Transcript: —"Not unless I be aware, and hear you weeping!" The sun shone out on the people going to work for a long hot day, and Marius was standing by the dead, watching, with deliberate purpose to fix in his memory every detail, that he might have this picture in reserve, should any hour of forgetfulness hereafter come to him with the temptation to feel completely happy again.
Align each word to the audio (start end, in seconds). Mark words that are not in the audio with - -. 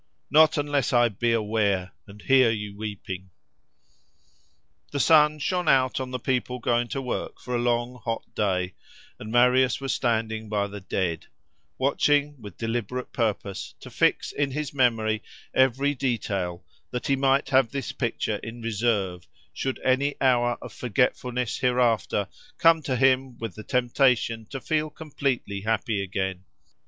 —"Not 0.31 0.57
unless 0.57 0.91
I 0.93 1.09
be 1.09 1.31
aware, 1.31 1.91
and 2.07 2.23
hear 2.23 2.49
you 2.49 2.75
weeping!" 2.75 3.29
The 4.89 4.99
sun 4.99 5.37
shone 5.37 5.67
out 5.67 5.99
on 5.99 6.09
the 6.09 6.17
people 6.17 6.57
going 6.57 6.87
to 6.87 7.01
work 7.03 7.39
for 7.39 7.53
a 7.53 7.59
long 7.61 8.01
hot 8.03 8.23
day, 8.33 8.73
and 9.19 9.31
Marius 9.31 9.79
was 9.79 9.93
standing 9.93 10.49
by 10.49 10.65
the 10.65 10.79
dead, 10.81 11.27
watching, 11.77 12.41
with 12.41 12.57
deliberate 12.57 13.11
purpose 13.13 13.75
to 13.79 13.91
fix 13.91 14.31
in 14.31 14.49
his 14.49 14.73
memory 14.73 15.21
every 15.53 15.93
detail, 15.93 16.63
that 16.89 17.05
he 17.05 17.15
might 17.15 17.49
have 17.49 17.69
this 17.69 17.91
picture 17.91 18.37
in 18.37 18.59
reserve, 18.59 19.27
should 19.53 19.79
any 19.85 20.15
hour 20.19 20.57
of 20.63 20.73
forgetfulness 20.73 21.59
hereafter 21.59 22.27
come 22.57 22.81
to 22.81 22.95
him 22.95 23.37
with 23.37 23.53
the 23.53 23.63
temptation 23.63 24.47
to 24.47 24.59
feel 24.59 24.89
completely 24.89 25.61
happy 25.61 26.01
again. 26.01 26.43